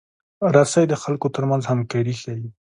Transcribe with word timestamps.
رسۍ 0.55 0.85
د 0.89 0.93
خلکو 1.03 1.27
ترمنځ 1.35 1.63
همکاري 1.71 2.13
ښيي. 2.21 2.47